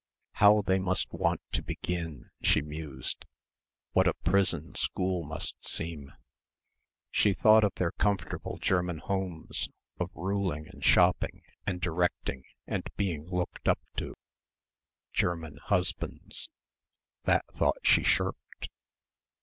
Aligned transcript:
How 0.31 0.63
they 0.63 0.79
must 0.79 1.13
want 1.13 1.41
to 1.51 1.61
begin, 1.61 2.31
she 2.41 2.63
mused.... 2.63 3.23
What 3.91 4.07
a 4.07 4.15
prison 4.15 4.73
school 4.73 5.23
must 5.23 5.53
seem. 5.61 6.11
She 7.11 7.35
thought 7.35 7.63
of 7.63 7.75
their 7.75 7.91
comfortable 7.91 8.57
German 8.57 8.97
homes, 8.97 9.69
of 9.99 10.09
ruling 10.15 10.67
and 10.69 10.83
shopping 10.83 11.43
and 11.67 11.79
directing 11.81 12.45
and 12.65 12.89
being 12.97 13.27
looked 13.27 13.67
up 13.67 13.77
to.... 13.97 14.15
German 15.13 15.57
husbands. 15.57 16.49
That 17.25 17.45
thought 17.53 17.77
she 17.83 18.01
shirked. 18.03 18.69